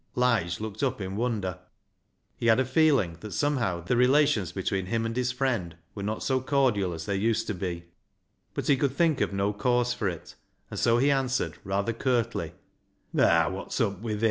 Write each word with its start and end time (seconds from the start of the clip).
Lige 0.15 0.59
looked 0.59 0.81
up 0.81 0.99
in 0.99 1.15
wonder. 1.15 1.59
He 2.35 2.47
had 2.47 2.59
a 2.59 2.65
feeling 2.65 3.17
that 3.19 3.33
somehow 3.33 3.81
the 3.81 3.95
relations 3.95 4.51
between 4.51 4.87
him 4.87 5.05
and 5.05 5.15
his 5.15 5.31
friend 5.31 5.75
were 5.93 6.01
not 6.01 6.23
so 6.23 6.41
cordial 6.41 6.91
as 6.93 7.05
they 7.05 7.15
used 7.15 7.45
to 7.45 7.53
be, 7.53 7.85
but 8.55 8.65
he 8.65 8.77
could 8.77 8.93
think 8.95 9.21
of 9.21 9.31
no 9.31 9.53
cause 9.53 9.93
for 9.93 10.09
it, 10.09 10.33
and 10.71 10.79
so 10.79 10.97
he 10.97 11.11
answered 11.11 11.59
rather 11.63 11.93
curtly— 11.93 12.53
"Naa 13.13 13.47
wot's 13.49 13.79
up 13.79 13.99
wi' 13.99 14.15
thi?" 14.15 14.19